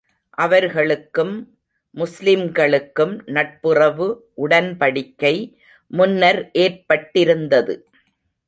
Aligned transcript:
அவர்களுக்கும், 0.29 1.33
முஸ்லிம்களுக்கும் 1.97 3.13
நட்புறவு 3.27 4.07
உடன்படிக்கை 4.37 5.35
முன்னர் 5.91 6.51
ஏற்பட்டிருந்தது. 6.59 7.75